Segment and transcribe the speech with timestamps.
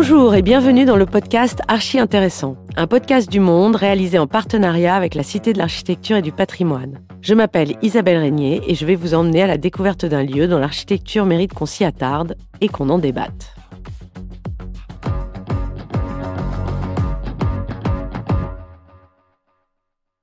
[0.00, 4.94] Bonjour et bienvenue dans le podcast Archi Intéressant, un podcast du Monde réalisé en partenariat
[4.94, 7.00] avec la Cité de l'Architecture et du Patrimoine.
[7.20, 10.60] Je m'appelle Isabelle Régnier et je vais vous emmener à la découverte d'un lieu dont
[10.60, 13.56] l'architecture mérite qu'on s'y attarde et qu'on en débatte.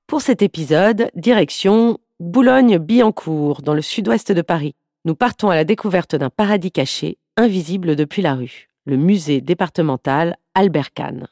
[0.07, 4.73] Pour cet épisode, direction Boulogne-Billancourt, dans le sud-ouest de Paris.
[5.04, 10.38] Nous partons à la découverte d'un paradis caché, invisible depuis la rue le musée départemental
[10.54, 11.28] Albert Kahn.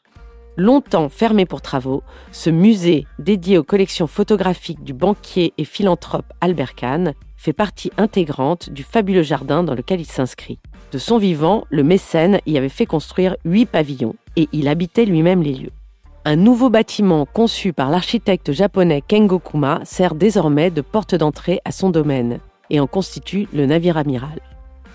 [0.57, 6.75] Longtemps fermé pour travaux, ce musée dédié aux collections photographiques du banquier et philanthrope Albert
[6.75, 10.59] Kahn fait partie intégrante du fabuleux jardin dans lequel il s'inscrit.
[10.91, 15.41] De son vivant, le mécène y avait fait construire huit pavillons et il habitait lui-même
[15.41, 15.71] les lieux.
[16.25, 21.71] Un nouveau bâtiment conçu par l'architecte japonais Kengo Kuma sert désormais de porte d'entrée à
[21.71, 22.39] son domaine
[22.69, 24.39] et en constitue le navire amiral.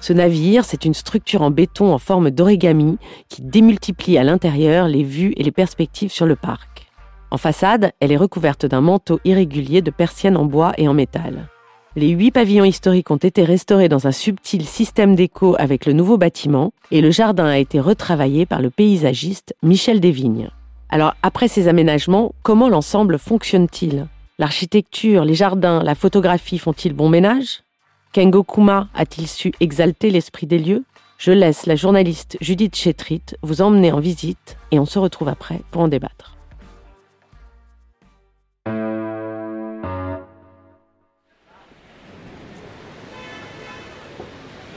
[0.01, 5.03] Ce navire, c'est une structure en béton en forme d'origami qui démultiplie à l'intérieur les
[5.03, 6.87] vues et les perspectives sur le parc.
[7.31, 11.49] En façade, elle est recouverte d'un manteau irrégulier de persiennes en bois et en métal.
[11.97, 16.17] Les huit pavillons historiques ont été restaurés dans un subtil système d'écho avec le nouveau
[16.17, 20.51] bâtiment et le jardin a été retravaillé par le paysagiste Michel Desvignes.
[20.91, 24.07] Alors, après ces aménagements, comment l'ensemble fonctionne-t-il?
[24.39, 27.63] L'architecture, les jardins, la photographie font-ils bon ménage?
[28.13, 30.85] Kengo Kuma a-t-il su exalter l'esprit des lieux?
[31.19, 35.61] Je laisse la journaliste Judith Chetrit vous emmener en visite et on se retrouve après
[35.71, 36.37] pour en débattre.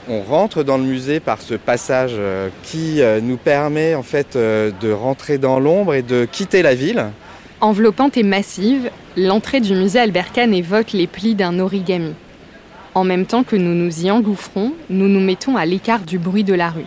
[0.08, 4.36] On rentre dans le musée par ce passage euh, qui euh, nous permet en fait
[4.36, 7.06] euh, de rentrer dans l'ombre et de quitter la ville.
[7.62, 12.14] Enveloppante et massive, l'entrée du musée Albert Kahn évoque les plis d'un origami.
[12.94, 16.44] En même temps que nous nous y engouffrons, nous nous mettons à l'écart du bruit
[16.44, 16.86] de la rue.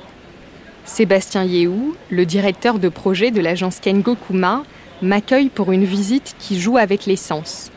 [0.86, 4.64] Sébastien Yehou, le directeur de projet de l'agence Kengo Kuma,
[5.02, 7.72] m'accueille pour une visite qui joue avec les sens.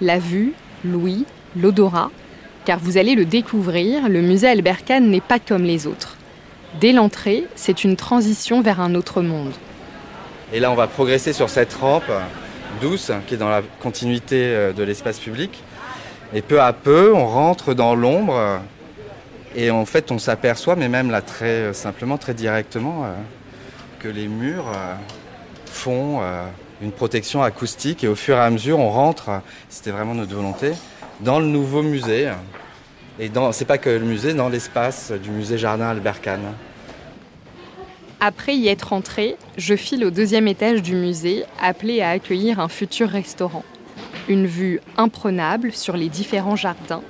[0.00, 0.52] La vue,
[0.84, 1.24] l'ouïe,
[1.56, 2.10] l'odorat,
[2.64, 6.16] car vous allez le découvrir, le musée Albert Kahn n'est pas comme les autres.
[6.80, 9.52] Dès l'entrée, c'est une transition vers un autre monde.
[10.52, 12.10] Et là, on va progresser sur cette rampe
[12.80, 15.62] douce qui est dans la continuité euh, de l'espace public.
[16.34, 18.60] Et peu à peu, on rentre dans l'ombre
[19.54, 23.12] et en fait, on s'aperçoit, mais même là très euh, simplement, très directement, euh,
[23.98, 24.94] que les murs euh,
[25.66, 26.20] font
[26.82, 29.30] une protection acoustique et au fur et à mesure, on rentre,
[29.68, 30.72] c'était vraiment notre volonté,
[31.20, 32.30] dans le nouveau musée.
[33.18, 36.40] Et c'est pas que le musée, dans l'espace du musée Jardin Albert Kahn.
[38.20, 42.68] Après y être entré, je file au deuxième étage du musée, appelé à accueillir un
[42.68, 43.64] futur restaurant
[44.28, 47.02] une vue imprenable sur les différents jardins,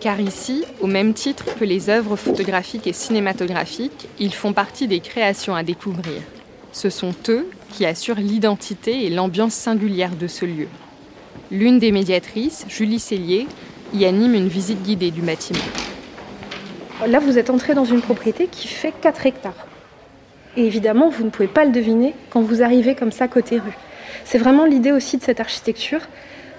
[0.00, 5.00] car ici, au même titre que les œuvres photographiques et cinématographiques, ils font partie des
[5.00, 6.22] créations à découvrir.
[6.72, 10.68] Ce sont eux qui assurent l'identité et l'ambiance singulière de ce lieu.
[11.50, 13.46] L'une des médiatrices, Julie Cellier,
[13.94, 15.60] y anime une visite guidée du bâtiment.
[17.06, 19.66] Là, vous êtes entré dans une propriété qui fait 4 hectares.
[20.56, 23.76] Et évidemment, vous ne pouvez pas le deviner quand vous arrivez comme ça côté rue.
[24.24, 26.00] C'est vraiment l'idée aussi de cette architecture,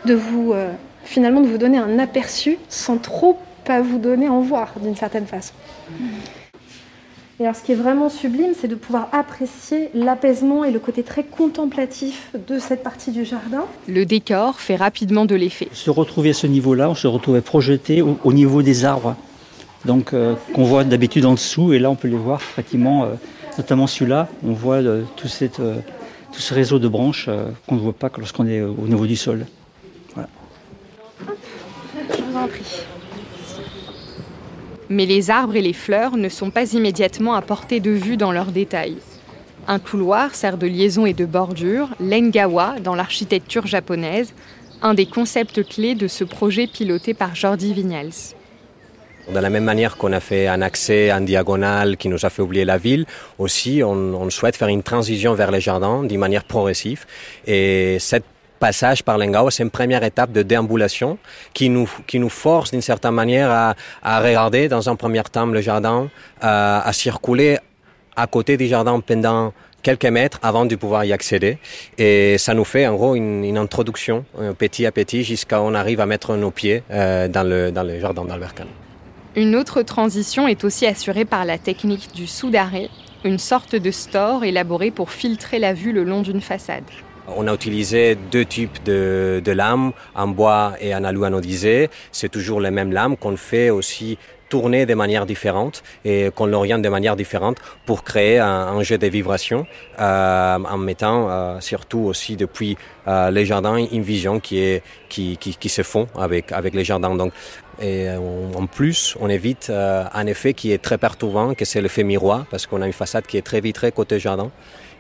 [0.06, 0.72] de vous euh,
[1.04, 5.26] finalement de vous donner un aperçu sans trop pas vous donner en voir d'une certaine
[5.26, 5.54] façon.
[7.40, 11.02] Et alors ce qui est vraiment sublime, c'est de pouvoir apprécier l'apaisement et le côté
[11.02, 13.66] très contemplatif de cette partie du jardin.
[13.88, 15.68] Le décor fait rapidement de l'effet.
[15.72, 19.16] Se retrouver à ce niveau-là, on se retrouvait projeté au, niveau des arbres,
[19.86, 23.08] donc euh, qu'on voit d'habitude en dessous, et là on peut les voir pratiquement, euh,
[23.58, 24.82] notamment celui-là, on voit
[25.16, 27.30] tout, cette, tout, ce réseau de branches
[27.68, 29.46] qu'on ne voit pas lorsqu'on est au niveau du sol.
[34.90, 38.32] Mais les arbres et les fleurs ne sont pas immédiatement à portée de vue dans
[38.32, 38.98] leurs détails.
[39.68, 44.34] Un couloir sert de liaison et de bordure, l'engawa dans l'architecture japonaise,
[44.82, 48.36] un des concepts clés de ce projet piloté par Jordi Vignals.
[49.34, 52.42] De la même manière qu'on a fait un accès en diagonale qui nous a fait
[52.42, 53.06] oublier la ville,
[53.40, 57.06] aussi on, on souhaite faire une transition vers les jardins d'une manière progressive.
[57.48, 58.26] Et cette
[58.64, 61.18] passage par l'Engao, c'est une première étape de déambulation
[61.54, 65.48] qui nous, qui nous force d'une certaine manière à, à, regarder dans un premier temps
[65.48, 67.58] le jardin, à, à circuler
[68.16, 69.52] à côté du jardin pendant
[69.82, 71.58] quelques mètres avant de pouvoir y accéder.
[71.98, 75.74] Et ça nous fait en gros une, une introduction euh, petit à petit jusqu'à on
[75.74, 78.56] arrive à mettre nos pieds euh, dans, le, dans le jardin d'Albert
[79.36, 82.90] Une autre transition est aussi assurée par la technique du sous-d'arrêt,
[83.26, 86.90] une sorte de store élaboré pour filtrer la vue le long d'une façade.
[87.28, 91.90] On a utilisé deux types de, de lames, en bois et en alu anodisé.
[92.12, 94.18] C'est toujours les mêmes lames qu'on fait aussi
[94.54, 99.00] tourner de manière différente et qu'on l'oriente de manière différente pour créer un, un jeu
[99.00, 99.66] de vibrations
[100.00, 102.78] euh, en mettant euh, surtout aussi depuis
[103.08, 107.16] euh, les jardins une vision qui est qui, qui, se font avec avec les jardins
[107.16, 107.34] donc
[107.82, 108.08] et
[108.64, 109.72] en plus on évite
[110.22, 113.26] un effet qui est très perturbant que c'est l'effet miroir parce qu'on a une façade
[113.26, 114.52] qui est très vitrée côté jardin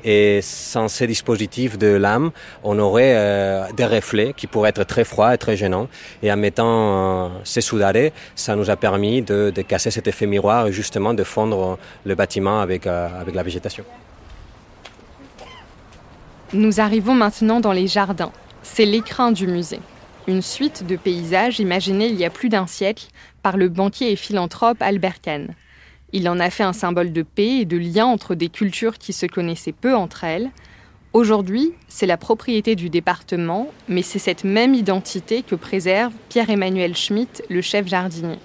[0.04, 2.32] et sans ces dispositifs de lame,
[2.64, 5.88] on aurait euh, des reflets qui pourraient être très froids et très gênants.
[6.22, 10.68] Et en mettant euh, ces soudarés, ça nous a permis de, casser cet effet miroir
[10.68, 13.86] et justement de fondre le bâtiment avec, euh, avec la végétation.
[16.52, 18.32] Nous arrivons maintenant dans les jardins.
[18.62, 19.80] C'est l'écrin du musée.
[20.28, 23.08] Une suite de paysages imaginés il y a plus d'un siècle
[23.42, 25.54] par le banquier et philanthrope Albert Kahn.
[26.15, 29.13] Il en a fait un symbole de paix et de lien entre des cultures qui
[29.13, 30.51] se connaissaient peu entre elles.
[31.12, 37.44] Aujourd'hui, c'est la propriété du département, mais c'est cette même identité que préserve Pierre-Emmanuel Schmitt,
[37.50, 38.38] le chef jardinier.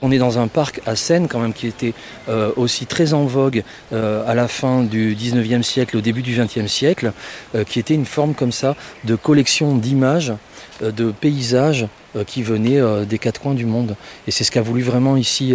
[0.00, 1.92] On est dans un parc à Seine quand même qui était
[2.28, 6.38] euh, aussi très en vogue euh, à la fin du 19e siècle, au début du
[6.38, 7.12] 20e siècle,
[7.54, 10.32] euh, qui était une forme comme ça de collection d'images,
[10.80, 11.86] de paysages
[12.16, 13.96] euh, qui venaient euh, des quatre coins du monde.
[14.26, 15.54] Et c'est ce qu'a voulu vraiment ici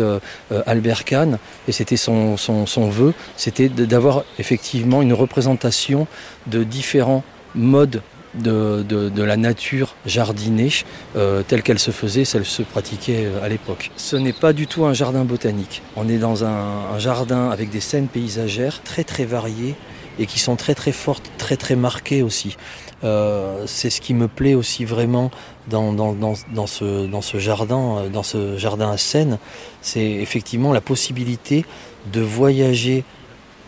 [0.65, 1.37] Albert Kahn,
[1.67, 6.07] et c'était son, son, vœu, c'était d'avoir effectivement une représentation
[6.47, 7.23] de différents
[7.55, 8.01] modes
[8.35, 10.69] de, la nature jardinée
[11.15, 13.91] euh, telle qu'elle se faisait, celle se pratiquait à l'époque.
[13.95, 15.81] Ce n'est pas du tout un jardin botanique.
[15.95, 19.75] On est dans un, jardin avec des scènes paysagères très très variées
[20.19, 22.57] et qui sont très très fortes, très très marquées aussi.
[23.03, 25.29] Euh, c'est ce qui me plaît aussi vraiment
[25.67, 29.39] dans, dans, dans, dans, ce, dans ce jardin, dans ce jardin à Seine,
[29.81, 31.65] c'est effectivement la possibilité
[32.11, 33.03] de voyager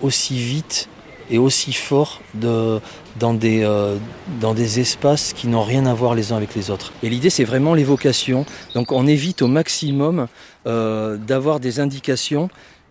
[0.01, 0.87] aussi vite
[1.29, 2.79] et aussi fort de,
[3.19, 3.97] dans, des, euh,
[4.39, 6.93] dans des espaces qui n'ont rien à voir les uns avec les autres.
[7.03, 8.45] Et l'idée, c'est vraiment l'évocation.
[8.73, 10.27] Donc on évite au maximum
[10.67, 12.49] euh, d'avoir des indications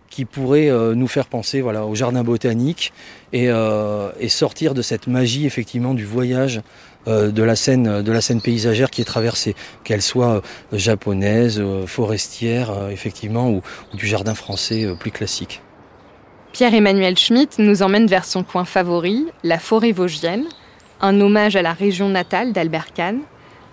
[0.09, 2.93] qui pourraient euh, nous faire penser voilà, au jardin botanique
[3.33, 6.61] et, euh, sortir de cette magie effectivement du voyage
[7.07, 10.41] euh, de, la scène, de la scène paysagère qui est traversée, qu'elle soit
[10.71, 13.61] japonaise, forestière effectivement ou,
[13.93, 15.61] ou du jardin français plus classique.
[16.53, 20.45] Pierre-Emmanuel Schmitt nous emmène vers son coin favori, la forêt vosgienne,
[21.01, 23.19] un hommage à la région natale d'Albert Kahn.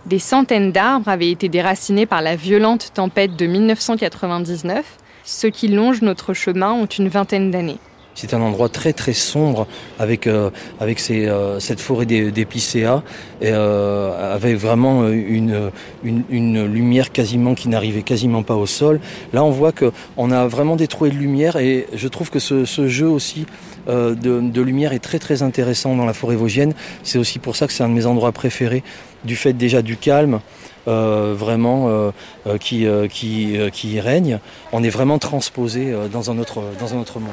[0.06, 4.84] Des centaines d'arbres avaient été déracinés par la violente tempête de 1999.
[5.24, 7.78] Ceux qui longent notre chemin ont une vingtaine d'années.
[8.14, 9.66] C'est un endroit très très sombre
[9.98, 13.02] avec euh, avec euh, cette forêt d'épicéas
[13.40, 15.70] et euh, avec vraiment une,
[16.04, 19.00] une, une lumière quasiment qui n'arrivait quasiment pas au sol.
[19.32, 22.38] Là, on voit que on a vraiment des trous de lumière et je trouve que
[22.38, 23.46] ce, jeu aussi
[23.88, 26.74] euh, de, de lumière est très très intéressant dans la forêt vosgienne.
[27.02, 28.82] C'est aussi pour ça que c'est un de mes endroits préférés
[29.24, 30.40] du fait déjà du calme.
[30.88, 34.40] Euh, vraiment euh, qui, qui, qui règne,
[34.72, 37.30] on est vraiment transposé dans un autre, dans un autre monde.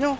[0.00, 0.16] Non,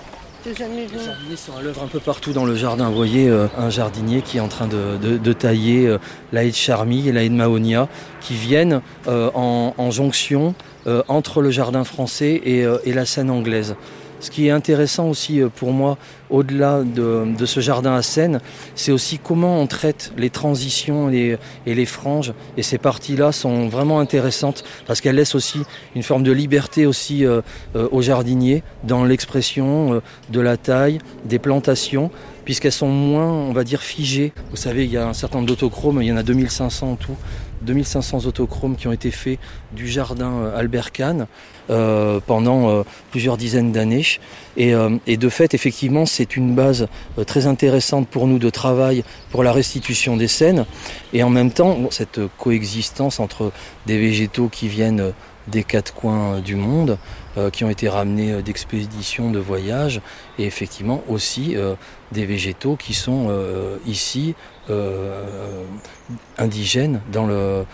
[0.54, 0.96] jamais vu.
[0.98, 2.88] Les jardiniers sont à l'œuvre un peu partout dans le jardin.
[2.88, 5.98] Vous voyez euh, un jardinier qui est en train de, de, de tailler euh,
[6.32, 7.88] la haie de Charmy et la haie de Mahonia
[8.20, 10.54] qui viennent euh, en, en, jonction
[10.86, 13.76] euh, entre le jardin français et, euh, et, la scène anglaise.
[14.20, 15.98] Ce qui est intéressant aussi pour moi,
[16.30, 18.40] au-delà de, ce jardin à Seine,
[18.74, 22.32] c'est aussi comment on traite les transitions et, et les franges.
[22.56, 25.60] Et ces parties-là sont vraiment intéressantes parce qu'elles laissent aussi
[25.94, 27.40] une forme de liberté aussi euh,
[27.74, 32.10] euh, aux jardiniers dans l'expression euh, de la taille, des plantations
[32.44, 34.32] puisqu'elles sont moins, on va dire, figées.
[34.50, 36.94] Vous savez, il y a un certain nombre d'autochromes, il y en a 2500 en
[36.94, 37.16] tout,
[37.62, 39.38] 2500 autochromes qui ont été faits
[39.72, 41.26] du jardin Albert Kahn
[41.68, 44.04] euh, pendant euh, plusieurs dizaines d'années.
[44.56, 46.86] Et, euh, et, de fait, effectivement, c'est une base
[47.18, 50.64] euh, très intéressante pour nous de travail pour la restitution des scènes.
[51.12, 53.50] Et en même temps, cette coexistence entre
[53.86, 55.12] des végétaux qui viennent
[55.48, 56.98] des quatre coins du monde,
[57.38, 60.00] euh, qui ont été ramenés d'expéditions, de voyages,
[60.38, 61.74] et effectivement aussi euh,
[62.12, 64.34] des végétaux qui sont euh, ici
[66.38, 67.64] indigènes dans, le,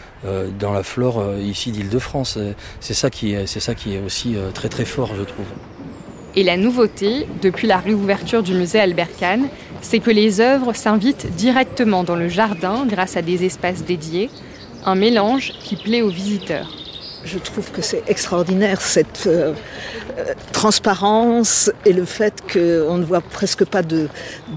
[0.59, 2.39] dans la flore ici d'Île-de-France.
[2.81, 5.47] C'est ça, qui est, ça qui est aussi très très fort, je trouve.
[6.35, 9.49] Et la nouveauté, depuis la réouverture du musée Albert Kahn,
[9.83, 14.31] c'est que les œuvres s'invitent directement dans le jardin grâce à des espaces dédiés,
[14.85, 16.69] un mélange qui plaît aux visiteurs
[17.25, 19.55] je trouve que c'est extraordinaire cette euh,
[20.53, 24.09] transparence et le fait qu'on ne voit presque pas de,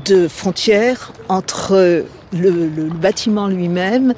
[0.06, 4.14] de frontières entre le, bâtiment lui-même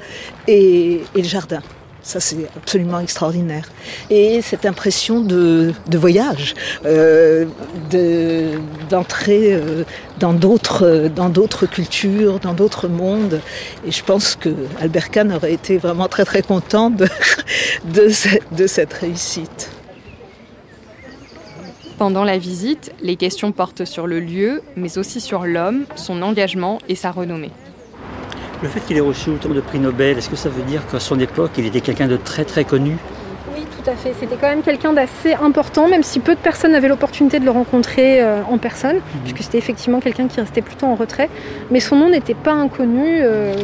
[0.46, 1.60] et, le jardin.
[2.02, 3.68] Ça, c'est absolument extraordinaire.
[4.08, 6.54] Et cette impression de, voyage,
[6.86, 7.44] euh,
[8.88, 9.84] d'entrer euh,
[10.18, 13.40] dans d'autres cultures, dans d'autres mondes.
[13.86, 16.90] Et je pense que Albert Kahn aurait été vraiment très très content
[17.84, 18.08] de
[18.66, 19.70] cette réussite.
[21.98, 26.78] Pendant la visite, les questions portent sur le lieu, mais aussi sur l'homme, son engagement
[26.88, 27.50] et sa renommée.
[28.62, 30.98] Le fait qu'il ait reçu autant de prix Nobel, est-ce que ça veut dire qu'à
[30.98, 32.96] son époque, il était quelqu'un de très très connu?
[33.54, 34.14] Oui, tout à fait.
[34.18, 37.52] C'était quand même quelqu'un d'assez important, même si peu de personnes avaient l'opportunité de le
[37.52, 39.02] rencontrer euh, en personne, mhm.
[39.22, 41.30] puisque c'était effectivement quelqu'un qui restait plutôt en retrait.
[41.70, 43.20] Mais son nom n'était pas inconnu.
[43.22, 43.54] Euh,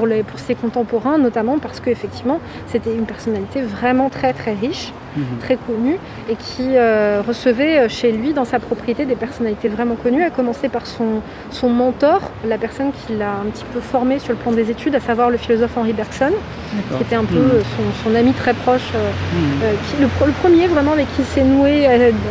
[0.00, 4.94] pour, les, pour ses contemporains, notamment parce qu'effectivement, c'était une personnalité vraiment très très riche,
[5.14, 5.24] mhm.
[5.40, 5.98] très connue,
[6.30, 10.30] et qui euh, recevait euh, chez lui, dans sa propriété, des personnalités vraiment connues, à
[10.30, 14.38] commencer par son, son mentor, la personne qui l'a un petit peu formé sur le
[14.38, 16.32] plan des études, à savoir le philosophe Henri Bergson,
[16.96, 17.62] qui était un peu mhm.
[18.02, 19.76] son, ami très proche, euh, mhm.
[19.86, 21.86] qui, le, le, premier vraiment avec qui il s'est noué,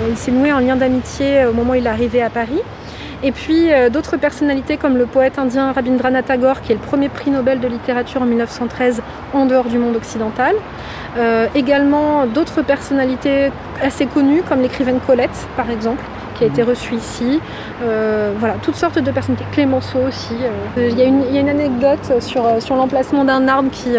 [0.10, 2.64] il s'est noué un lien d'amitié au moment où il est arrivé à Paris.
[3.22, 7.10] Et puis euh, d'autres personnalités comme le poète indien Rabindranath Tagore, qui est le premier
[7.10, 9.02] prix Nobel de littérature en 1913
[9.34, 10.56] en dehors du monde occidental.
[11.18, 16.04] Euh, également d'autres personnalités assez connues comme l'écrivaine Colette, par exemple,
[16.36, 17.42] qui a été reçue ici.
[17.84, 19.46] Euh, voilà, toutes sortes de personnalités.
[19.52, 20.36] Clémenceau aussi.
[20.78, 23.96] Il y, a une anecdote sur, sur l'emplacement d'un arbre qui,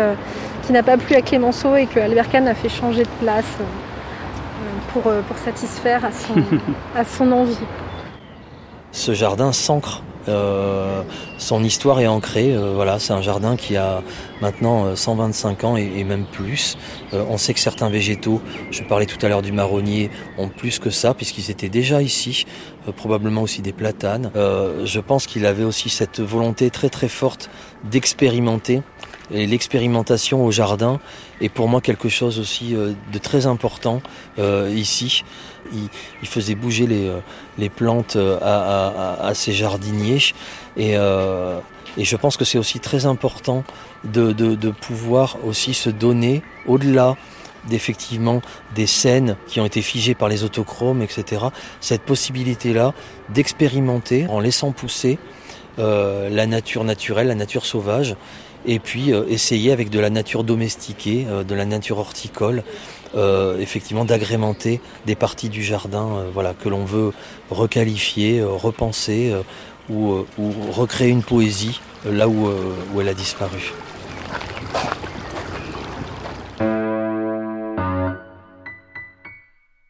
[0.62, 3.58] qui n'a pas plu à Clémenceau et que Albert Kahn a fait changer de place
[4.94, 6.40] pour, pour satisfaire à son,
[6.96, 7.58] à son envie
[8.92, 10.02] ce jardin s'ancre.
[10.28, 11.02] Euh,
[11.38, 12.54] son histoire est ancrée.
[12.54, 14.02] Euh, voilà, c'est un jardin qui a
[14.40, 16.76] maintenant 125 euh, ans et, même plus.
[17.12, 20.90] on sait que certains végétaux, je parlais tout à l'heure du marronnier, ont plus que
[20.90, 22.46] ça puisqu'ils étaient déjà ici.
[22.96, 24.30] probablement aussi des platanes.
[24.34, 27.50] je pense qu'il avait aussi cette volonté très très forte
[27.84, 28.82] d'expérimenter.
[29.30, 30.98] L'expérimentation au jardin
[31.40, 34.02] est pour moi quelque chose aussi de très important
[34.38, 35.24] ici
[36.22, 40.20] il, faisait bouger les, euh, plantes euh, à, ses jardiniers.
[40.78, 41.60] Euh,
[41.96, 43.64] et, je pense que c'est aussi très important
[44.04, 47.16] de, pouvoir aussi se donner au-delà
[47.68, 48.40] d'effectivement
[48.74, 51.44] des scènes qui ont été figées par les autochromes, etc.
[51.80, 52.94] Cette possibilité-là
[53.28, 55.18] d'expérimenter en laissant pousser
[55.78, 58.14] la nature naturelle, la nature sauvage,
[58.66, 62.62] et puis essayer avec de la nature domestiquée, de la nature horticole,
[63.16, 67.12] euh, effectivement d'agrémenter des parties du jardin euh, voilà, que l'on veut
[67.50, 69.34] requalifier, euh, repenser
[69.88, 70.24] ou,
[70.70, 72.48] recréer une poésie là où,
[72.94, 73.72] où elle a disparu.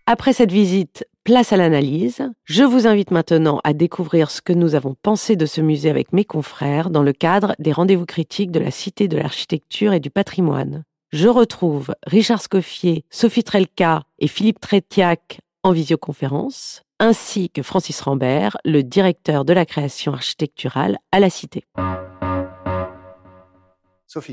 [0.06, 2.22] Après cette visite, place à l'analyse.
[2.44, 6.12] Je vous invite maintenant à découvrir ce que nous avons pensé de ce musée avec
[6.12, 10.10] mes confrères dans le cadre des rendez-vous critiques de la Cité de l'Architecture et du
[10.10, 18.00] Patrimoine je retrouve Richard Scoffier, Sophie Trelka et Philippe Trétiac en visioconférence, ainsi que Francis
[18.00, 21.64] Rambert, le directeur de la création architecturale à la Cité.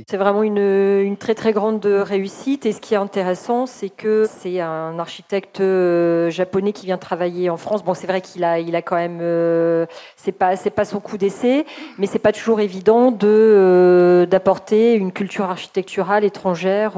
[0.09, 4.59] C'est vraiment une, très très grande réussite et ce qui est intéressant, c'est que c'est
[4.59, 7.83] un architecte euh, japonais qui vient travailler en France.
[7.83, 10.99] Bon, c'est vrai qu'il a, il a quand même, euh, c'est pas, c'est pas son
[10.99, 11.67] coup d'essai,
[11.99, 16.93] mais c'est pas toujours évident de euh, d'apporter une culture architecturale étrangère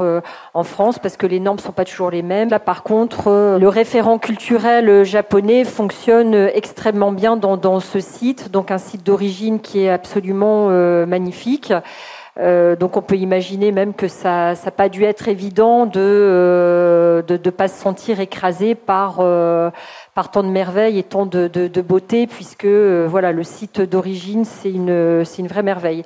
[0.54, 2.48] en France parce que les normes sont pas toujours les mêmes.
[2.48, 8.72] Là, par contre, le référent culturel japonais fonctionne extrêmement bien dans, dans ce site, donc
[8.72, 10.70] un site d'origine qui est absolument
[11.06, 11.74] magnifique.
[12.40, 16.06] Euh, donc on peut imaginer même que ça n'a pas dû être évident de ne
[16.06, 19.70] euh, de, pas se sentir écrasé par, euh,
[20.16, 24.72] par tant de merveilles et tant de, de beauté, puisque voilà le site d'origine, c'est
[24.72, 26.04] une, une vraie merveille.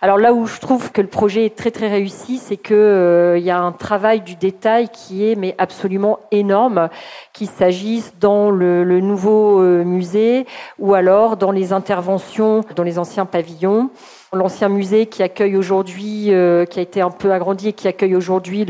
[0.00, 3.42] Alors là où je trouve que le projet est très très réussi, c'est que il
[3.42, 6.88] y a un travail du détail qui est mais absolument énorme,
[7.32, 10.46] qu'il s'agisse dans le, le nouveau musée
[10.78, 13.90] ou alors dans les interventions dans les anciens pavillons.
[14.34, 18.14] L'ancien musée qui accueille aujourd'hui, euh, qui a été un peu agrandi et qui accueille
[18.14, 18.66] aujourd'hui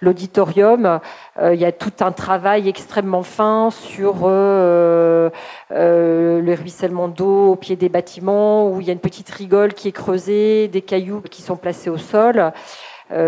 [0.00, 0.98] l'auditorium,
[1.38, 5.28] euh, il y a tout un travail extrêmement fin sur euh,
[5.68, 9.88] le ruissellement d'eau au pied des bâtiments, où il y a une petite rigole qui
[9.88, 12.52] est creusée, des cailloux qui sont placés au sol.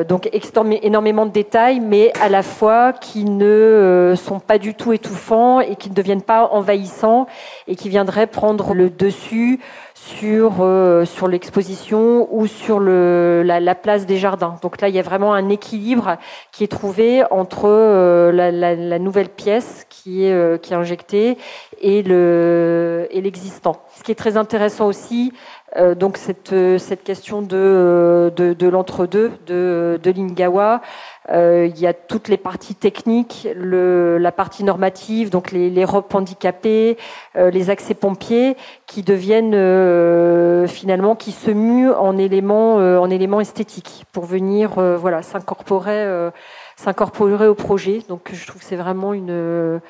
[0.08, 0.30] donc
[0.82, 5.76] énormément de détails, mais à la fois qui ne sont pas du tout étouffants et
[5.76, 7.26] qui ne deviennent pas envahissants
[7.68, 9.60] et qui viendraient prendre le dessus
[9.94, 14.56] sur, euh, sur l'exposition ou sur le, la, place des jardins.
[14.60, 16.18] Donc là, il y a vraiment un équilibre
[16.50, 21.38] qui est trouvé entre euh, la, la, nouvelle pièce qui est, euh, qui est injectée
[21.80, 23.82] et l'existant.
[23.94, 25.32] Et Ce qui est très intéressant aussi,
[25.96, 30.82] donc cette, cette question de, de, l'entre-deux de, de Lingawa.
[31.30, 36.04] il y a toutes les parties techniques, le, la partie normative, donc les, les robes
[36.12, 36.96] handicapées,
[37.34, 44.26] les accès pompiers, qui deviennent finalement, qui se muent en éléments, en éléments esthétiques pour
[44.26, 46.30] venir voilà, s'incorporer
[46.76, 48.00] s'incorporer au projet.
[48.08, 49.80] Donc je trouve que c'est vraiment une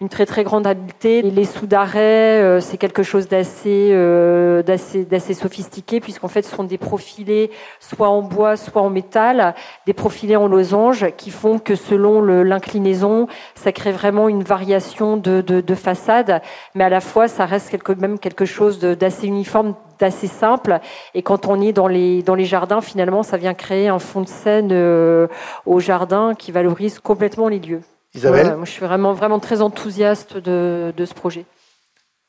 [0.00, 1.22] une très très grande habileté.
[1.22, 6.54] les sous d'arrêt, euh, c'est quelque chose d'assez euh, d'assez d'assez sophistiqué puisqu'en fait ce
[6.54, 9.54] sont des profilés soit en bois, soit en métal,
[9.86, 15.74] des profilés en losange qui font que selon l'inclinaison, ça crée vraiment une variation de,
[15.74, 16.40] façade,
[16.74, 20.80] mais à la fois ça reste quelque, même quelque chose d'assez uniforme d'assez simple
[21.14, 24.22] et quand on est dans les dans les jardins finalement ça vient créer un fond
[24.22, 25.28] de scène euh,
[25.66, 27.82] au jardin qui valorise complètement les lieux.
[28.14, 31.44] Isabelle Je suis vraiment, vraiment très enthousiaste de, de ce projet.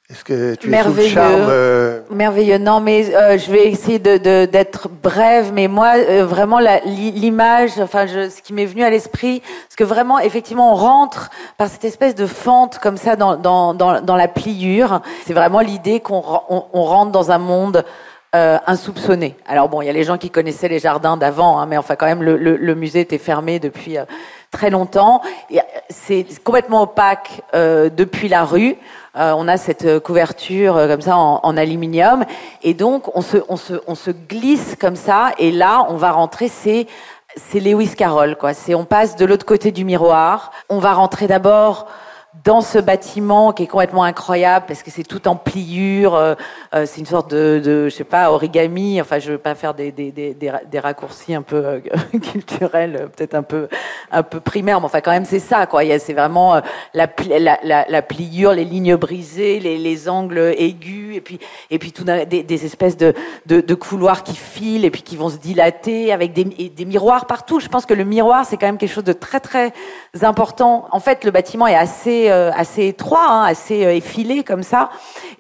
[0.08, 2.60] Est-ce que tu es sous le charme euh, Merveilleux.
[2.60, 5.52] Non, mais euh, je vais essayer de, d'être brève.
[5.52, 9.84] Mais moi, euh, vraiment, l'image, enfin, je, ce qui m'est venu à l'esprit, parce que
[9.84, 14.16] vraiment, effectivement, on rentre par cette espèce de fente comme ça dans, dans, dans, dans
[14.16, 15.02] la pliure.
[15.26, 17.84] C'est vraiment l'idée qu'on on, rentre dans un monde
[18.36, 19.36] euh, insoupçonné.
[19.48, 21.96] Alors bon, il y a les gens qui connaissaient les jardins d'avant, hein, mais enfin
[21.96, 23.98] quand même le, musée était fermé depuis
[24.52, 25.22] très longtemps.
[25.90, 28.76] C'est complètement opaque euh, depuis la rue.
[29.18, 32.26] Euh, on a cette couverture euh, comme ça en, aluminium,
[32.64, 35.32] et donc on se glisse comme ça.
[35.40, 36.48] Et là, on va rentrer.
[36.48, 36.88] C'est
[37.38, 38.54] c'est Lewis Carroll, quoi.
[38.54, 40.52] C'est on passe de l'autre côté du miroir.
[40.70, 41.88] On va rentrer d'abord
[42.44, 46.36] dans ce bâtiment qui est complètement incroyable parce que c'est tout en pliure, euh,
[46.74, 49.00] euh, c'est une sorte de, de, je sais pas, origami.
[49.02, 51.80] Enfin, je veux pas faire des, des, des, des raccourcis un peu euh,
[52.32, 53.68] culturels, peut-être un peu
[54.12, 55.82] un peu primaires, mais enfin quand même c'est ça quoi.
[56.00, 56.62] C'est vraiment
[56.94, 61.40] la, la, la, la, pliure, les lignes brisées, les, les angles aigus, et puis
[61.70, 63.14] et puis tout des, des espèces de,
[63.46, 67.26] de, de, couloirs qui filent et puis qui vont se dilater avec des, des miroirs
[67.26, 67.60] partout.
[67.60, 69.74] Je pense que le miroir c'est quand même quelque chose de très très
[70.22, 70.88] important.
[70.92, 74.90] En fait, le bâtiment est assez euh, assez, étroit, hein, assez euh, effilé comme ça,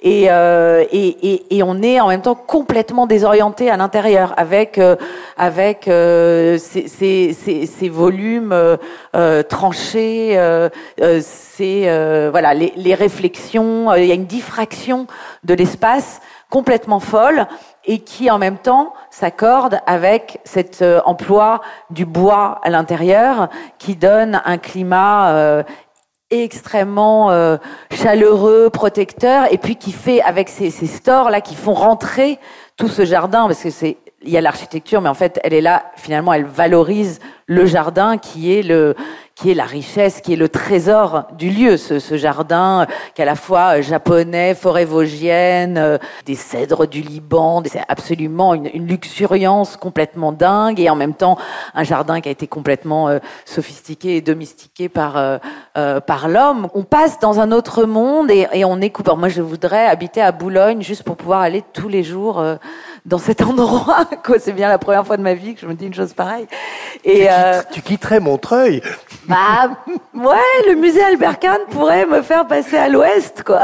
[0.05, 4.79] euh, et, et, et, on est en même temps complètement désorienté à l'intérieur avec
[5.37, 8.55] avec ces, ces, ces, volumes
[9.49, 10.39] tranchés,
[11.21, 13.93] c'est voilà les, les réflexions.
[13.95, 15.07] Il y a une diffraction
[15.43, 17.47] de l'espace complètement folle
[17.85, 24.41] et qui en même temps s'accorde avec cet emploi du bois à l'intérieur qui donne
[24.45, 25.63] un climat
[26.31, 27.57] extrêmement euh,
[27.91, 32.39] chaleureux, protecteur, et puis qui fait avec ces, ces stores là qui font rentrer
[32.77, 35.61] tout ce jardin parce que c'est il y a l'architecture, mais en fait, elle est
[35.61, 35.91] là.
[35.95, 38.95] Finalement, elle valorise le jardin qui est le
[39.35, 43.23] qui est la richesse, qui est le trésor du lieu, ce, ce jardin qui est
[43.23, 48.69] à la fois euh, japonais, forêt vosgienne, euh, des cèdres du Liban, c'est absolument une,
[48.73, 51.37] une, luxuriance complètement dingue et en même temps
[51.73, 56.69] un jardin qui a été complètement euh, sophistiqué et domestiqué par euh, par l'homme.
[56.73, 59.09] On passe dans un autre monde et, et on écoute.
[59.17, 62.41] moi, je voudrais habiter à Boulogne juste pour pouvoir aller tous les jours
[63.05, 64.05] dans cet endroit.
[64.39, 66.47] C'est bien la première fois de ma vie que je me dis une chose pareille.
[67.03, 67.27] Et
[67.71, 68.81] tu, quitterais Montreuil?
[69.27, 69.69] Bah,
[70.15, 73.63] ouais, le musée Albert Kahn pourrait me faire passer à l'ouest, quoi.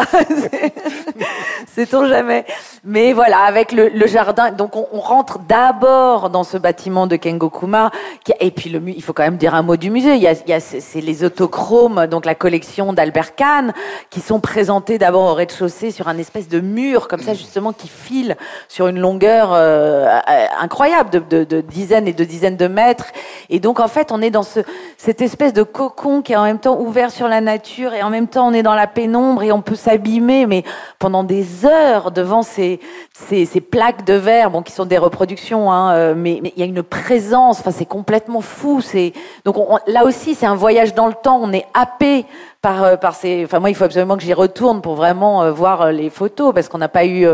[1.67, 2.45] Sait-on jamais.
[2.83, 7.15] Mais voilà, avec le, le jardin, donc on, on rentre d'abord dans ce bâtiment de
[7.15, 7.91] Kengokuma,
[8.23, 10.15] qui, et puis le, il faut quand même dire un mot du musée.
[10.15, 13.73] Il y a, il y a c'est les autochromes, donc la collection d'Albert Kahn,
[14.09, 17.87] qui sont présentés d'abord au rez-de-chaussée sur un espèce de mur, comme ça justement, qui
[17.87, 18.35] file
[18.67, 20.19] sur une longueur euh,
[20.59, 23.07] incroyable de, dizaines et de dizaines de mètres.
[23.49, 24.59] Et donc en fait, on est dans ce,
[24.97, 28.09] cette espèce de cocon qui est en même temps ouvert sur la nature et en
[28.09, 30.63] même temps on est dans la pénombre et on peut s'abîmer, mais
[30.99, 32.79] pendant des heures devant ces,
[33.13, 36.63] ces, ces, plaques de verre, bon, qui sont des reproductions, hein, euh, mais il y
[36.63, 38.81] a une présence, enfin c'est complètement fou.
[38.81, 39.13] C'est
[39.45, 39.55] donc
[39.87, 41.39] là aussi c'est un voyage dans le temps.
[41.41, 42.25] On est happé
[42.61, 43.43] par euh, par ces.
[43.45, 46.69] Enfin moi il faut absolument que j'y retourne pour vraiment euh, voir les photos parce
[46.69, 47.27] qu'on n'a pas eu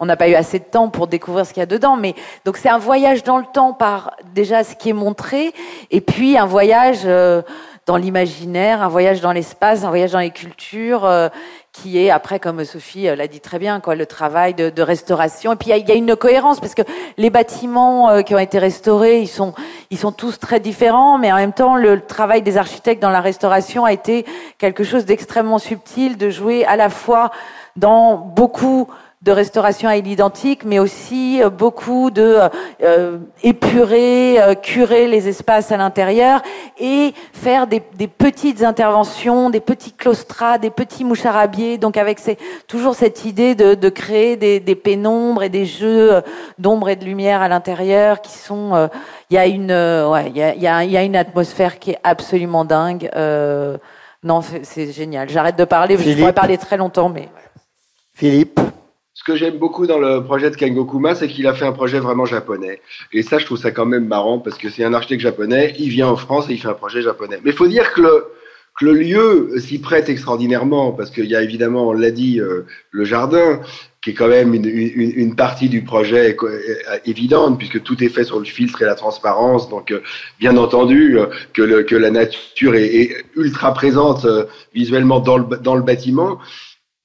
[0.00, 1.96] on n'a pas eu assez de temps pour découvrir ce qu'il y a dedans.
[1.96, 5.52] Mais donc c'est un voyage dans le temps par déjà ce qui est montré
[5.90, 7.06] et puis un voyage
[7.86, 11.28] dans l'imaginaire, un voyage dans l'espace, un voyage dans les cultures, euh,
[11.74, 14.82] qui est après, comme Sophie euh, l'a dit très bien, quoi, le travail de, de
[14.82, 15.52] restauration.
[15.52, 16.82] Et puis il y, y a, une cohérence parce que
[17.18, 19.54] les bâtiments euh, qui ont été restaurés, ils sont,
[19.90, 23.20] ils sont tous très différents, mais en même temps, le travail des architectes dans la
[23.20, 24.24] restauration a été
[24.58, 27.32] quelque chose d'extrêmement subtil, de jouer à la fois
[27.74, 28.88] dans beaucoup
[29.24, 32.40] de restauration à l'identique, mais aussi euh, beaucoup de
[32.82, 36.42] euh, épurer, euh, curer les espaces à l'intérieur
[36.78, 41.78] et faire des, petites interventions, des petits claustras, des petits moucharabiers.
[41.78, 42.36] Donc avec ces,
[42.68, 46.20] toujours cette idée de, de créer des, des, pénombres et des jeux
[46.58, 48.90] d'ombre et de lumière à l'intérieur qui sont.
[49.30, 51.92] Il y a une, ouais, il y a, y, a, y a, une atmosphère qui
[51.92, 53.10] est absolument dingue.
[54.22, 55.30] non, c'est génial.
[55.30, 55.96] J'arrête de parler.
[55.96, 57.28] Je pourrais parler très longtemps, mais.
[58.12, 58.60] Philippe
[59.14, 62.00] ce que j'aime beaucoup dans le projet de Kengokuma, c'est qu'il a fait un projet
[62.00, 62.80] vraiment japonais.
[63.12, 65.88] Et ça, je trouve ça quand même marrant parce que c'est un architecte japonais, il
[65.88, 67.38] vient en France et il fait un projet japonais.
[67.44, 68.24] Mais il faut dire que le,
[68.76, 72.66] que le lieu s'y prête extraordinairement parce qu'il y a évidemment, on l'a dit, euh,
[72.90, 73.60] le jardin
[74.02, 76.58] qui est quand même une, une, une, partie du projet euh,
[77.06, 79.70] évidente puisque tout est fait sur le filtre et la transparence.
[79.70, 80.02] Donc, euh,
[80.40, 81.18] bien entendu,
[81.52, 84.26] que, le, que la nature est, est ultra présente
[84.74, 86.40] visuellement dans le, dans le bâtiment.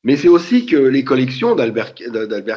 [0.03, 1.93] Mais c'est aussi que les collections d'Albert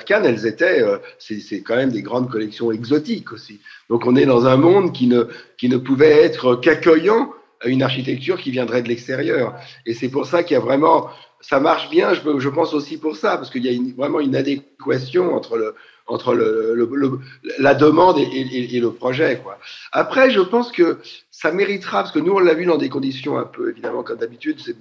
[0.05, 3.61] Kahn, elles étaient, euh, c'est quand même des grandes collections exotiques aussi.
[3.88, 5.24] Donc on est dans un monde qui ne,
[5.59, 9.55] qui ne pouvait être qu'accueillant à une architecture qui viendrait de l'extérieur.
[9.87, 11.09] Et c'est pour ça qu'il y a vraiment,
[11.40, 14.37] ça marche bien, je, pense aussi pour ça, parce qu'il y a une, vraiment une
[14.37, 15.74] adéquation entre le,
[16.07, 17.18] entre le, le,
[17.59, 19.40] la demande et, le projet.
[19.42, 19.59] Quoi.
[19.90, 20.98] Après, je pense que
[21.31, 24.18] ça méritera, parce que nous, on l'a vu dans des conditions un peu, évidemment, comme
[24.18, 24.76] d'habitude, c'est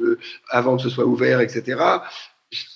[0.49, 1.77] avant que ce soit ouvert, etc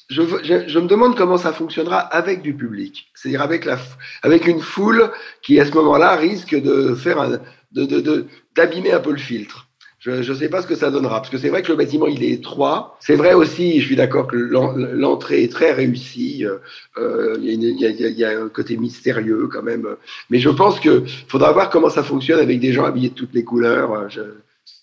[0.10, 3.78] je, me demande comment ça fonctionnera avec du public, c'est-à-dire avec, la,
[4.24, 5.12] avec une foule
[5.42, 7.40] qui, à ce moment-là, risque de faire un,
[7.72, 9.68] de, d'abîmer un peu le filtre.
[10.00, 12.06] Je ne sais pas ce que ça donnera, parce que c'est vrai que le bâtiment
[12.06, 12.96] il est étroit.
[13.00, 16.46] C'est vrai aussi, je suis d'accord que l'entrée est très réussie.
[16.46, 19.88] Euh, y a, il, y a, il y, a un côté mystérieux quand même.
[20.30, 23.34] Mais je pense que faudra voir comment ça fonctionne avec des gens habillés de toutes
[23.34, 24.08] les couleurs.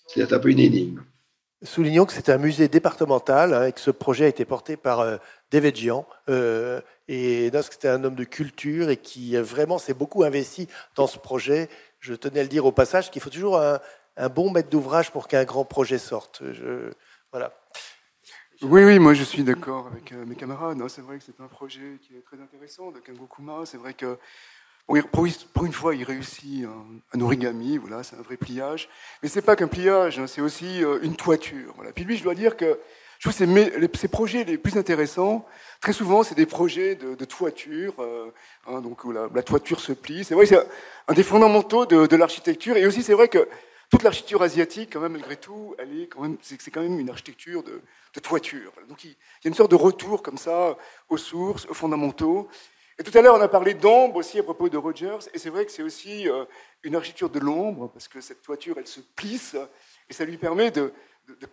[0.07, 0.99] C'est un peu une énigme.
[1.63, 4.99] Soulignons que c'est un musée départemental hein, et que ce projet a été porté par
[4.99, 5.17] euh,
[5.51, 6.05] David Jean.
[6.29, 11.07] Euh, et c'était un homme de culture et qui euh, vraiment s'est beaucoup investi dans
[11.07, 11.69] ce projet.
[11.99, 13.79] Je tenais à le dire au passage qu'il faut toujours un,
[14.29, 16.43] bon maître d'ouvrage pour qu'un grand projet sorte.
[17.31, 17.53] Voilà.
[18.63, 20.81] Oui, oui, moi je suis d'accord avec euh, mes camarades.
[20.87, 23.65] C'est vrai que c'est un projet qui est très intéressant de Kangokuma.
[23.65, 24.17] C'est vrai que
[24.87, 26.65] pour, une fois, il réussit
[27.13, 28.89] un, origami, voilà, c'est un vrai pliage.
[29.21, 31.73] Mais c'est pas qu'un pliage, hein, c'est aussi euh, une toiture.
[31.75, 31.91] Voilà.
[31.91, 32.79] Puis lui, je dois dire que
[33.19, 35.45] je trouve ces, ces projets les plus intéressants,
[35.79, 38.29] très souvent, c'est des projets de, toiture, euh,
[38.67, 40.25] hein, donc où la, toiture se plie.
[40.25, 40.59] C'est vrai, c'est
[41.07, 42.75] un des fondamentaux de, l'architecture.
[42.75, 43.47] Et aussi, c'est vrai que
[43.89, 47.09] toute l'architecture asiatique, quand même, malgré tout, elle est quand même, c'est, quand même une
[47.09, 47.81] architecture de,
[48.21, 48.71] toiture.
[48.89, 50.77] Donc il, y a une sorte de retour comme ça
[51.09, 52.49] aux sources, aux fondamentaux.
[52.99, 55.49] Et tout à l'heure, on a parlé d'ombre aussi à propos de Rogers, et c'est
[55.49, 56.45] vrai que c'est aussi euh,
[56.83, 59.55] une architecture de l'ombre, parce que cette toiture, elle se plisse,
[60.09, 60.93] et ça lui permet de,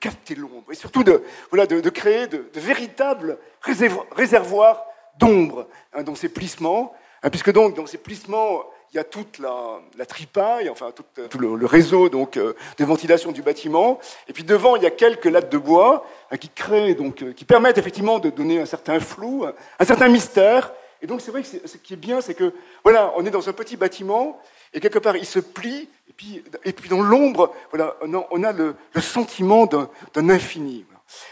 [0.00, 4.85] capter l'ombre, et surtout de, voilà, de, créer de, véritables réservoirs
[5.18, 9.38] d'ombre hein, dans ces plissements, hein, puisque donc dans ces plissements, il y a toute
[9.38, 10.05] la, la
[10.72, 14.87] enfin tout, le, réseau donc euh, de ventilation du bâtiment, et puis devant il y
[14.87, 18.61] a quelques lattes de bois hein, qui créent donc euh, qui permettent effectivement de donner
[18.61, 19.46] un certain flou,
[19.79, 23.12] un certain mystère, et donc c'est vrai que ce qui est bien, c'est que voilà,
[23.16, 24.40] on est dans un petit bâtiment
[24.74, 28.52] et quelque part il se plie et puis, et puis dans l'ombre, voilà, on a,
[28.52, 30.84] le, sentiment d'un infini.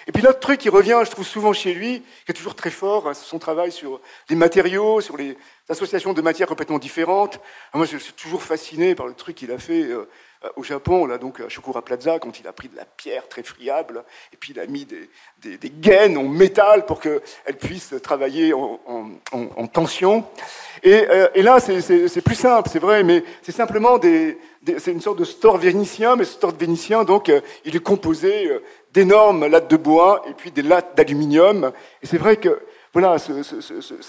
[0.07, 2.71] Et puis l'autre truc qui revient, je trouve souvent chez lui, qui est toujours très
[2.71, 5.37] fort, hein, c'est son travail sur les matériaux, sur les
[5.69, 7.41] associations de matières complètement différentes.
[7.75, 9.83] moi, je suis toujours fasciné par le truc qu'il a fait.
[9.83, 10.09] Euh,
[10.57, 13.43] au Japon, là, donc à Shukura Plaza, quand il a pris de la pierre très
[13.43, 18.79] friable, et puis il a mis des, gaines en métal pour qu'elles puissent travailler en,
[19.33, 20.25] en, tension.
[20.83, 24.39] Et, euh, là, c'est plus simple, c'est vrai, mais c'est simplement des,
[24.79, 28.51] c'est une sorte de store vénitien, mais ce store vénitien, donc, euh, il est composé
[28.93, 31.73] d'énormes lattes de bois et puis des lattes d'aluminium.
[32.03, 32.61] Et c'est vrai que
[32.93, 33.17] voilà,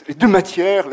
[0.08, 0.88] les deux matières,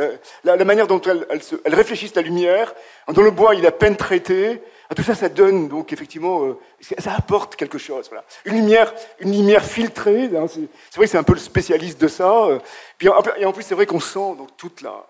[0.44, 1.26] la, manière dont elles,
[1.64, 2.74] elles, réfléchissent la lumière.
[3.08, 6.58] Dans le bois, il a peine traité, ah, tout ça, ça donne donc effectivement, euh,
[6.98, 8.06] ça apporte quelque chose.
[8.08, 8.24] Voilà.
[8.44, 10.30] Une lumière, une lumière filtrée.
[10.36, 12.44] Hein, c'est vrai c'est un peu le spécialiste de ça.
[12.44, 12.58] Euh.
[12.98, 15.06] Puis, et en plus, c'est vrai qu'on sent donc toute la,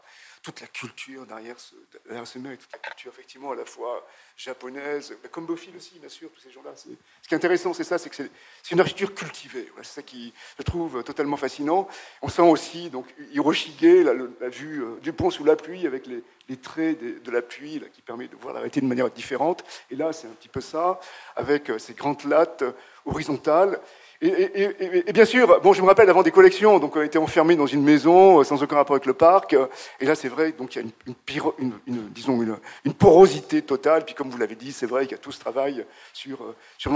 [0.47, 4.07] toute la culture derrière ce, derrière ce toute la culture effectivement à la fois
[4.37, 6.73] japonaise, comme Bofill aussi, bien sûr, tous ces gens-là.
[6.77, 8.31] Ce qui est intéressant, c'est ça, c'est que c'est
[8.71, 9.69] une architecture cultivée.
[9.79, 11.89] c'est ça qui, je trouve, totalement fascinant.
[12.23, 16.23] On sent aussi donc Hiroshige, la, vue euh, du pont sous la pluie, avec les,
[16.59, 19.65] traits de, la pluie qui permet de voir la réalité de manière différente.
[19.91, 21.01] Et là, c'est un petit peu ça,
[21.35, 22.63] avec euh, ces grandes lattes
[23.05, 23.81] horizontales.
[24.23, 27.67] Et, bien sûr, bon, je me rappelle avant des collections, donc on était enfermés dans
[27.67, 29.53] une maison euh, sans aucun rapport avec le parc.
[29.53, 29.67] Euh,
[30.01, 32.41] et là, c'est vrai, donc il y a une, disons
[32.85, 34.07] une, porosité totale.
[34.07, 36.57] Puis comme vous l'avez dit, c'est vrai qu'il y a tout ce travail sur euh,
[36.79, 36.93] sur.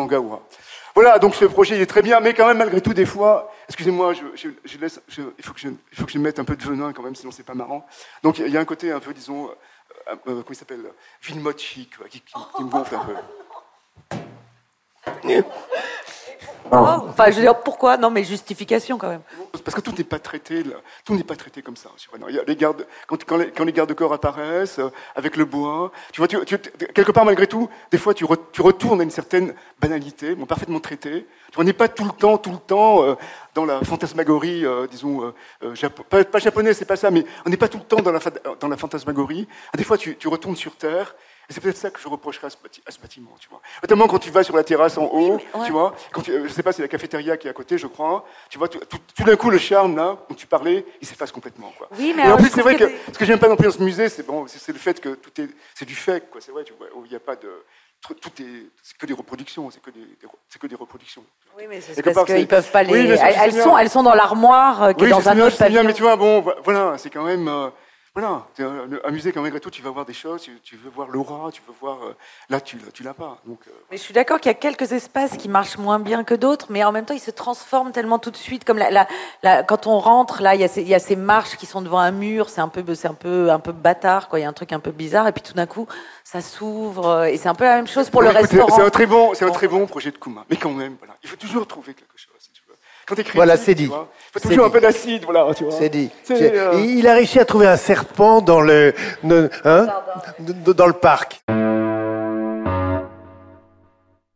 [0.94, 3.52] Voilà, donc ce projet il est très bien, mais quand même malgré tout des fois,
[3.68, 6.62] excusez-moi, je, laisse, il faut que je, il faut que je mette un peu de
[6.62, 7.86] venin quand même, sinon c'est pas marrant.
[8.22, 9.50] Donc il y a un côté un peu, disons,
[10.24, 10.84] comment il s'appelle,
[11.22, 13.14] Villemot chic, qui, qui, qui me gonfle un peu.
[16.72, 16.76] Oh,
[17.08, 17.96] enfin, je veux dire, pourquoi?
[17.96, 19.22] Non, mais justification quand même.
[19.64, 20.62] Parce que tout n'est pas traité,
[21.04, 21.90] tout n'est pas traité comme ça.
[22.28, 25.36] Il y a les gardes, quand, quand, les, quand les gardes corps apparaissent euh, avec
[25.36, 26.58] le bois, tu vois, tu,
[26.94, 30.80] quelque part malgré tout, des fois tu, tu, retournes à une certaine banalité, bon, parfaitement
[30.80, 31.26] traité.
[31.56, 33.14] On n'est pas tout le temps, tout le temps euh,
[33.54, 35.32] dans la fantasmagorie, euh, disons,
[36.08, 38.20] pas, pas, japonais, c'est pas ça, mais on n'est pas tout le temps dans la,
[38.60, 39.48] dans la fantasmagorie.
[39.76, 41.16] Des fois, tu, tu retournes sur terre
[41.50, 43.60] c'est peut-être ça que je reprocherais à ce, bâtiment, tu vois.
[43.82, 45.94] Notamment quand tu vas sur la terrasse en haut, tu vois.
[46.12, 48.24] Quand tu, je sais pas, c'est la cafétéria qui est à côté, je crois.
[48.48, 48.78] Tu vois, tout,
[49.24, 51.88] d'un coup, le charme là dont tu parlais, il s'efface complètement, quoi.
[51.98, 53.72] Oui, mais Et en plus, c'est vrai que, ce que j'aime pas non plus dans
[53.72, 56.40] ce musée, c'est bon, c'est le fait que tout est, c'est du fait, quoi.
[56.40, 57.48] C'est vrai, tu vois, il n'y a pas de
[58.00, 60.00] tout est, c'est que des reproductions, c'est que des,
[60.48, 61.22] c'est que des reproductions.
[61.56, 63.08] Oui, mais c'est parce qu'ils peuvent pas les.
[63.08, 65.84] elles, sont, elles sont dans l'armoire euh, qui est dans un autre pavillon.
[65.84, 67.46] mais tu vois, bon, voilà, c'est quand même.
[67.48, 67.68] Euh,
[68.12, 68.44] voilà,
[69.04, 71.62] un musée quand même, tout, tu vas voir des choses, tu, veux voir l'aura, tu
[71.64, 72.02] veux voir.
[72.02, 72.16] Euh,
[72.48, 73.38] là, tu, tu l'as pas.
[73.46, 76.24] Donc, euh, Mais je suis d'accord qu'il y a quelques espaces qui marchent moins bien
[76.24, 78.64] que d'autres, mais en même temps, ils se transforment tellement tout de suite.
[78.64, 79.06] Comme la,
[79.44, 81.66] la, quand on rentre, là, il y, a ces, il y, a ces, marches qui
[81.66, 84.40] sont devant un mur, c'est un peu, c'est un peu, un peu bâtard, quoi.
[84.40, 85.86] Il y a un truc un peu bizarre, et puis tout d'un coup,
[86.24, 88.74] ça s'ouvre, euh, et c'est un peu la même chose pour le restaurant.
[88.74, 91.14] C'est un très bon, c'est un très bon projet de Kuma, mais quand même, voilà,
[91.22, 92.39] il faut toujours trouver quelque chose.
[93.34, 93.84] Voilà, c'est dit.
[93.84, 95.72] Il faut toujours un peu d'acide, voilà, tu vois.
[95.72, 96.10] C'est dit.
[96.30, 98.94] Euh, il a réussi à trouver un serpent dans le,
[99.24, 99.86] hein,
[100.38, 101.42] dans le parc.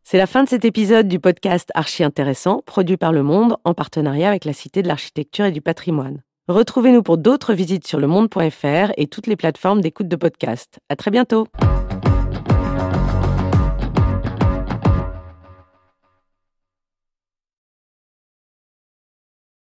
[0.07, 3.73] C'est la fin de cet épisode du podcast Archi Intéressant, produit par Le Monde en
[3.73, 6.21] partenariat avec la Cité de l'Architecture et du Patrimoine.
[6.47, 10.77] Retrouvez-nous pour d'autres visites sur lemonde.fr et toutes les plateformes d'écoute de podcast.
[10.89, 11.47] À très bientôt.